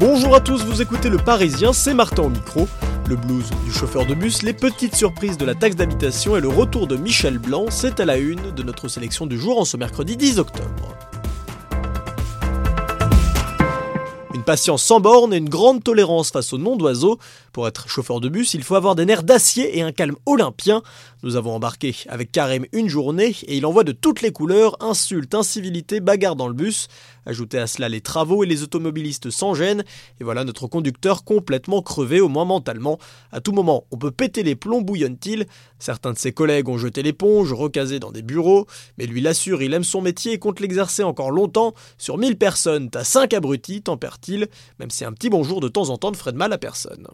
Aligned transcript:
Bonjour 0.00 0.34
à 0.34 0.40
tous, 0.40 0.64
vous 0.64 0.82
écoutez 0.82 1.08
Le 1.08 1.18
Parisien, 1.18 1.72
c'est 1.72 1.94
Martin 1.94 2.24
au 2.24 2.28
micro. 2.28 2.68
Le 3.08 3.16
blues 3.16 3.50
du 3.64 3.72
chauffeur 3.72 4.06
de 4.06 4.14
bus, 4.14 4.42
les 4.42 4.52
petites 4.52 4.94
surprises 4.94 5.36
de 5.36 5.44
la 5.44 5.54
taxe 5.54 5.76
d'habitation 5.76 6.36
et 6.36 6.40
le 6.40 6.48
retour 6.48 6.86
de 6.86 6.96
Michel 6.96 7.38
Blanc, 7.38 7.66
c'est 7.70 8.00
à 8.00 8.04
la 8.04 8.16
une 8.16 8.50
de 8.52 8.62
notre 8.62 8.88
sélection 8.88 9.26
du 9.26 9.38
jour 9.38 9.58
en 9.58 9.64
ce 9.64 9.76
mercredi 9.76 10.16
10 10.16 10.38
octobre. 10.38 10.96
Patience 14.44 14.82
sans 14.82 15.00
borne 15.00 15.32
et 15.32 15.38
une 15.38 15.48
grande 15.48 15.82
tolérance 15.82 16.30
face 16.30 16.52
au 16.52 16.58
nom 16.58 16.76
d'oiseaux. 16.76 17.18
Pour 17.52 17.66
être 17.66 17.88
chauffeur 17.88 18.20
de 18.20 18.28
bus, 18.28 18.54
il 18.54 18.62
faut 18.62 18.74
avoir 18.74 18.94
des 18.94 19.06
nerfs 19.06 19.22
d'acier 19.22 19.78
et 19.78 19.82
un 19.82 19.92
calme 19.92 20.16
olympien. 20.26 20.82
Nous 21.22 21.36
avons 21.36 21.54
embarqué 21.54 21.96
avec 22.08 22.30
Karim 22.30 22.66
une 22.72 22.88
journée 22.88 23.34
et 23.46 23.56
il 23.56 23.64
envoie 23.64 23.84
de 23.84 23.92
toutes 23.92 24.20
les 24.20 24.32
couleurs, 24.32 24.76
insultes, 24.80 25.34
incivilités, 25.34 26.00
bagarres 26.00 26.36
dans 26.36 26.48
le 26.48 26.54
bus. 26.54 26.88
Ajoutez 27.26 27.58
à 27.58 27.66
cela 27.66 27.88
les 27.88 28.00
travaux 28.00 28.44
et 28.44 28.46
les 28.46 28.62
automobilistes 28.62 29.30
sans 29.30 29.54
gêne, 29.54 29.84
et 30.20 30.24
voilà 30.24 30.44
notre 30.44 30.66
conducteur 30.66 31.24
complètement 31.24 31.82
crevé, 31.82 32.20
au 32.20 32.28
moins 32.28 32.44
mentalement. 32.44 32.98
À 33.32 33.40
tout 33.40 33.52
moment, 33.52 33.86
on 33.90 33.96
peut 33.96 34.10
péter 34.10 34.42
les 34.42 34.56
plombs, 34.56 34.82
bouillonne-t-il. 34.82 35.46
Certains 35.78 36.12
de 36.12 36.18
ses 36.18 36.32
collègues 36.32 36.68
ont 36.68 36.78
jeté 36.78 37.02
l'éponge, 37.02 37.52
recasé 37.52 38.00
dans 38.00 38.12
des 38.12 38.22
bureaux, 38.22 38.66
mais 38.98 39.06
lui 39.06 39.20
l'assure, 39.20 39.62
il 39.62 39.74
aime 39.74 39.84
son 39.84 40.00
métier 40.00 40.32
et 40.32 40.38
compte 40.38 40.60
l'exercer 40.60 41.02
encore 41.02 41.30
longtemps. 41.30 41.74
Sur 41.98 42.18
1000 42.18 42.36
personnes, 42.36 42.90
t'as 42.90 43.04
5 43.04 43.32
abrutis, 43.34 43.82
tempère-t-il, 43.82 44.48
même 44.78 44.90
si 44.90 45.04
un 45.04 45.12
petit 45.12 45.30
bonjour 45.30 45.60
de 45.60 45.68
temps 45.68 45.90
en 45.90 45.98
temps 45.98 46.10
ne 46.10 46.16
ferait 46.16 46.32
de 46.32 46.38
mal 46.38 46.52
à 46.52 46.58
personne. 46.58 47.06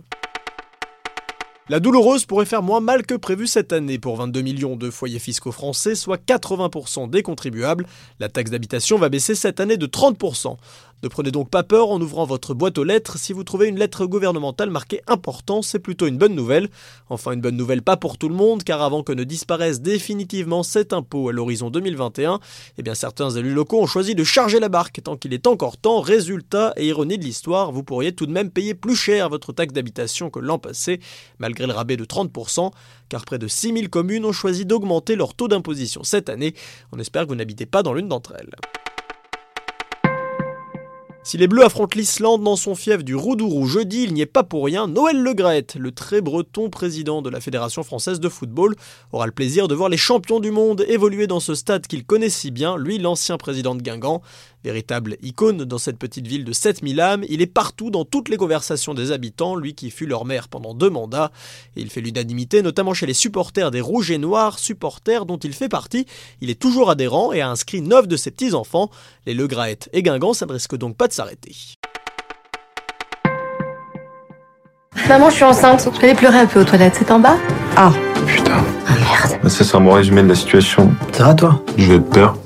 La 1.71 1.79
douloureuse 1.79 2.25
pourrait 2.25 2.47
faire 2.47 2.65
moins 2.65 2.81
mal 2.81 3.07
que 3.07 3.15
prévu 3.15 3.47
cette 3.47 3.73
année 3.73 4.01
pour 4.01 4.17
22 4.17 4.43
millions 4.43 4.75
de 4.75 4.91
foyers 4.91 5.21
fiscaux 5.21 5.53
français, 5.53 5.95
soit 5.95 6.21
80% 6.21 7.09
des 7.09 7.23
contribuables. 7.23 7.87
La 8.19 8.29
taxe 8.29 8.51
d'habitation 8.51 8.99
va 8.99 9.09
baisser 9.09 9.37
cette 9.37 9.61
année 9.61 9.77
de 9.77 9.87
30%. 9.87 10.57
Ne 11.03 11.09
prenez 11.09 11.31
donc 11.31 11.49
pas 11.49 11.63
peur 11.63 11.89
en 11.89 12.01
ouvrant 12.01 12.27
votre 12.27 12.53
boîte 12.53 12.77
aux 12.77 12.85
lettres. 12.85 13.19
Si 13.19 13.33
vous 13.33 13.43
trouvez 13.43 13.69
une 13.69 13.79
lettre 13.79 14.05
gouvernementale 14.05 14.69
marquée 14.69 15.01
important, 15.07 15.63
c'est 15.63 15.79
plutôt 15.79 16.07
une 16.07 16.19
bonne 16.19 16.35
nouvelle. 16.35 16.69
Enfin, 17.09 17.33
une 17.33 17.41
bonne 17.41 17.57
nouvelle 17.57 17.81
pas 17.81 17.97
pour 17.97 18.19
tout 18.19 18.29
le 18.29 18.35
monde, 18.35 18.65
car 18.65 18.83
avant 18.83 19.03
que 19.03 19.13
ne 19.13 19.25
disparaisse 19.25 19.81
définitivement 19.81 20.63
cet 20.63 20.93
impôt 20.93 21.31
à 21.31 21.33
l'horizon 21.33 21.71
2021, 21.71 22.39
eh 22.77 22.83
bien 22.83 22.95
certains 22.95 23.31
élus 23.31 23.55
locaux 23.55 23.81
ont 23.81 23.87
choisi 23.87 24.15
de 24.15 24.25
charger 24.25 24.61
la 24.61 24.69
barque 24.69 25.01
tant 25.03 25.17
qu'il 25.17 25.33
est 25.33 25.47
encore 25.47 25.79
temps. 25.79 26.01
Résultat 26.01 26.75
et 26.77 26.89
ironie 26.89 27.17
de 27.17 27.25
l'histoire, 27.25 27.73
vous 27.73 27.83
pourriez 27.83 28.13
tout 28.13 28.27
de 28.27 28.33
même 28.33 28.51
payer 28.51 28.75
plus 28.75 28.97
cher 28.97 29.31
votre 29.31 29.53
taxe 29.53 29.73
d'habitation 29.73 30.29
que 30.29 30.39
l'an 30.39 30.59
passé, 30.59 31.01
malgré 31.39 31.67
le 31.67 31.73
rabais 31.73 31.97
de 31.97 32.05
30%, 32.05 32.73
car 33.09 33.25
près 33.25 33.39
de 33.39 33.49
6000 33.49 33.89
communes 33.89 34.27
ont 34.27 34.33
choisi 34.33 34.67
d'augmenter 34.67 35.17
leur 35.17 35.35
taux 35.35 35.49
d'imposition 35.49 36.03
cette 36.05 36.29
année. 36.29 36.55
On 36.93 36.99
espère 36.99 37.25
que 37.25 37.29
vous 37.29 37.37
n'habitez 37.37 37.65
pas 37.65 37.83
dans 37.83 37.95
l'une 37.95 38.09
d'entre 38.09 38.35
elles. 38.39 38.80
Si 41.23 41.37
les 41.37 41.49
Bleus 41.49 41.65
affrontent 41.65 41.99
l'Islande 41.99 42.43
dans 42.43 42.57
son 42.57 42.75
fief 42.75 43.05
du 43.05 43.15
Roudourou 43.15 43.67
jeudi, 43.67 44.05
il 44.05 44.15
n'y 44.15 44.23
est 44.23 44.27
pas 44.27 44.43
pour 44.43 44.65
rien. 44.65 44.87
Noël 44.87 45.21
Legrette, 45.21 45.75
le 45.75 45.93
très 45.93 46.23
breton 46.23 46.71
président 46.71 47.21
de 47.21 47.29
la 47.29 47.41
Fédération 47.41 47.83
française 47.83 48.21
de 48.21 48.29
football, 48.31 48.75
aura 49.13 49.27
le 49.27 49.33
plaisir 49.33 49.69
de 49.69 49.75
voir 49.75 49.91
les 49.91 49.99
champions 49.99 50.41
du 50.41 50.51
monde 50.51 50.83
évoluer 50.89 51.27
dans 51.27 51.39
ce 51.39 51.55
stade 51.55 51.87
qu'il 51.87 52.05
connaît 52.05 52.31
si 52.31 52.51
bien, 52.51 52.79
lui 52.79 52.99
l'ancien 52.99 53.37
président 53.37 53.75
de 53.75 53.83
Guingamp. 53.83 54.23
Véritable 54.63 55.17
icône 55.23 55.65
dans 55.65 55.79
cette 55.79 55.99
petite 55.99 56.27
ville 56.27 56.45
de 56.45 56.53
7000 56.53 57.01
âmes, 57.01 57.25
il 57.29 57.41
est 57.41 57.47
partout 57.47 57.91
dans 57.91 58.05
toutes 58.05 58.29
les 58.29 58.37
conversations 58.37 58.93
des 58.95 59.11
habitants, 59.11 59.57
lui 59.57 59.75
qui 59.75 59.91
fut 59.91 60.07
leur 60.07 60.25
maire 60.25 60.49
pendant 60.49 60.75
deux 60.75 60.91
mandats. 60.91 61.31
Et 61.77 61.81
il 61.81 61.91
fait 61.91 62.01
l'unanimité, 62.01 62.63
notamment 62.63 62.93
chez 62.93 63.07
les 63.07 63.15
supporters 63.15 63.71
des 63.71 63.81
Rouges 63.81 64.11
et 64.11 64.19
Noirs, 64.19 64.59
supporters 64.59 65.25
dont 65.25 65.39
il 65.39 65.55
fait 65.55 65.69
partie. 65.69 66.07
Il 66.41 66.51
est 66.51 66.61
toujours 66.61 66.91
adhérent 66.91 67.33
et 67.33 67.41
a 67.41 67.49
inscrit 67.49 67.81
neuf 67.81 68.07
de 68.07 68.17
ses 68.17 68.31
petits-enfants. 68.31 68.91
Les 69.27 69.35
Le 69.35 69.47
Graët 69.47 69.89
et 69.93 70.03
Guingamp, 70.03 70.35
ça 70.35 70.47
ne 70.47 70.53
risque 70.53 70.77
donc 70.77 70.97
pas 70.97 71.09
de 71.09 71.13
s'arrêter. 71.13 71.55
Maman, 75.09 75.31
je 75.31 75.37
suis 75.37 75.45
enceinte. 75.45 75.89
Je 75.93 76.01
vais 76.01 76.09
aller 76.11 76.15
pleurer 76.17 76.39
un 76.39 76.47
peu 76.47 76.61
aux 76.61 76.65
toilettes. 76.65 76.97
C'est 76.99 77.11
en 77.11 77.19
bas? 77.19 77.37
Ah, 77.77 77.93
putain. 78.27 78.63
Ah 78.87 78.95
merde. 78.95 79.51
Ça, 79.51 79.65
c'est 79.65 79.77
un 79.77 79.81
bon 79.81 79.93
résumé 79.93 80.23
de 80.23 80.29
la 80.29 80.35
situation. 80.35 80.93
Ça 81.13 81.25
va 81.25 81.35
toi? 81.35 81.63
Je 81.77 81.87
vais 81.87 81.97
être 81.97 82.11
peur. 82.11 82.37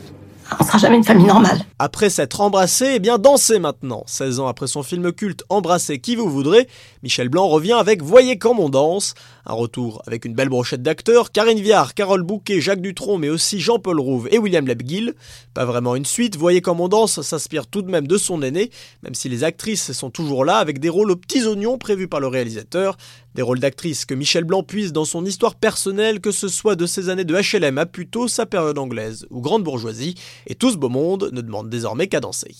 On 0.60 0.64
sera 0.64 0.78
jamais 0.78 0.96
une 0.96 1.04
famille 1.04 1.26
normale. 1.26 1.64
Après 1.78 2.10
s'être 2.10 2.40
embrassé, 2.40 2.94
eh 2.94 2.98
bien 2.98 3.18
dansé 3.18 3.58
maintenant. 3.58 4.04
16 4.06 4.40
ans 4.40 4.46
après 4.46 4.66
son 4.66 4.82
film 4.82 5.12
culte 5.12 5.44
Embrasser 5.48 5.98
qui 5.98 6.16
vous 6.16 6.30
voudrez, 6.30 6.68
Michel 7.02 7.28
Blanc 7.28 7.48
revient 7.48 7.72
avec 7.72 8.02
Voyez 8.02 8.38
quand 8.38 8.56
on 8.58 8.68
danse. 8.68 9.14
Un 9.46 9.54
retour 9.54 10.02
avec 10.06 10.24
une 10.24 10.34
belle 10.34 10.48
brochette 10.48 10.82
d'acteurs, 10.82 11.32
Karine 11.32 11.60
Viard, 11.60 11.94
Carole 11.94 12.22
Bouquet, 12.22 12.60
Jacques 12.60 12.80
Dutronc, 12.80 13.18
mais 13.18 13.28
aussi 13.28 13.60
Jean-Paul 13.60 14.00
Rouve 14.00 14.28
et 14.30 14.38
William 14.38 14.66
Lebguil. 14.66 15.12
Pas 15.52 15.64
vraiment 15.64 15.96
une 15.96 16.06
suite, 16.06 16.36
Voyez 16.36 16.60
comme 16.60 16.80
on 16.80 16.88
danse 16.88 17.20
s'inspire 17.20 17.66
tout 17.66 17.82
de 17.82 17.90
même 17.90 18.06
de 18.06 18.16
son 18.16 18.42
aîné, 18.42 18.70
même 19.02 19.14
si 19.14 19.28
les 19.28 19.44
actrices 19.44 19.92
sont 19.92 20.10
toujours 20.10 20.44
là 20.44 20.56
avec 20.56 20.78
des 20.78 20.88
rôles 20.88 21.10
aux 21.10 21.16
petits 21.16 21.44
oignons 21.46 21.78
prévus 21.78 22.08
par 22.08 22.20
le 22.20 22.28
réalisateur. 22.28 22.96
Des 23.34 23.42
rôles 23.42 23.58
d'actrices 23.58 24.04
que 24.04 24.14
Michel 24.14 24.44
Blanc 24.44 24.62
puise 24.62 24.92
dans 24.92 25.04
son 25.04 25.24
histoire 25.24 25.56
personnelle, 25.56 26.20
que 26.20 26.30
ce 26.30 26.46
soit 26.46 26.76
de 26.76 26.86
ses 26.86 27.08
années 27.08 27.24
de 27.24 27.34
HLM 27.34 27.78
à 27.78 27.86
plutôt 27.86 28.28
sa 28.28 28.46
période 28.46 28.78
anglaise 28.78 29.26
ou 29.30 29.40
grande 29.40 29.64
bourgeoisie, 29.64 30.14
et 30.46 30.54
tout 30.54 30.70
ce 30.70 30.76
beau 30.76 30.88
monde 30.88 31.30
ne 31.32 31.40
demande 31.40 31.68
désormais 31.68 32.06
qu'à 32.06 32.20
danser. 32.20 32.54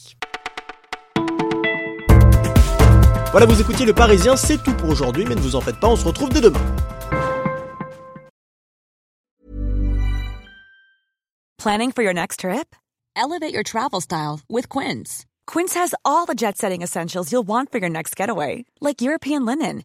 Voilà, 3.31 3.47
vous 3.47 3.61
écoutiez 3.61 3.87
Le 3.87 3.93
Parisien, 3.93 4.37
c'est 4.37 4.63
tout 4.63 4.75
pour 4.75 4.91
aujourd'hui, 4.91 5.25
mais 5.29 5.35
ne 5.35 5.41
vous 5.41 5.57
en 5.57 5.61
faites 5.61 5.79
pas, 5.79 5.89
on 5.89 5.97
se 5.97 6.05
retrouve 6.05 6.29
dès 6.31 6.41
demain. 6.41 6.61
Planning 11.59 11.93
for 11.93 12.03
your 12.03 12.15
next 12.15 12.41
trip? 12.41 12.77
Elevate 13.17 13.53
your 13.53 13.63
travel 13.63 14.01
style 14.01 14.41
with 14.51 14.69
Quince. 14.69 15.25
Quince 15.47 15.75
has 15.75 15.95
all 16.05 16.27
the 16.27 16.35
jet 16.35 16.59
setting 16.59 16.83
essentials 16.83 17.31
you'll 17.31 17.47
want 17.47 17.71
for 17.71 17.79
your 17.79 17.89
next 17.89 18.17
getaway, 18.17 18.65
like 18.81 19.01
European 19.01 19.45
linen, 19.45 19.85